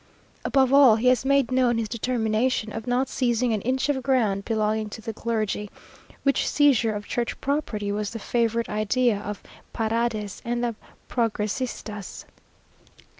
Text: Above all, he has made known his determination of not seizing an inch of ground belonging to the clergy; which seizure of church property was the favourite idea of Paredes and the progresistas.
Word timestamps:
Above 0.43 0.73
all, 0.73 0.95
he 0.95 1.09
has 1.09 1.23
made 1.23 1.51
known 1.51 1.77
his 1.77 1.87
determination 1.87 2.73
of 2.73 2.87
not 2.87 3.07
seizing 3.07 3.53
an 3.53 3.61
inch 3.61 3.87
of 3.87 4.01
ground 4.01 4.43
belonging 4.45 4.89
to 4.89 4.99
the 4.99 5.13
clergy; 5.13 5.69
which 6.23 6.49
seizure 6.49 6.95
of 6.95 7.05
church 7.07 7.39
property 7.39 7.91
was 7.91 8.09
the 8.09 8.17
favourite 8.17 8.67
idea 8.67 9.19
of 9.19 9.43
Paredes 9.73 10.41
and 10.43 10.63
the 10.63 10.73
progresistas. 11.07 12.25